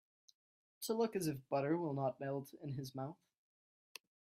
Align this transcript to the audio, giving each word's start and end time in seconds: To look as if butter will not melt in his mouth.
To 0.87 0.95
look 0.95 1.15
as 1.15 1.27
if 1.27 1.47
butter 1.47 1.77
will 1.77 1.93
not 1.93 2.19
melt 2.19 2.55
in 2.63 2.71
his 2.73 2.95
mouth. 2.95 3.19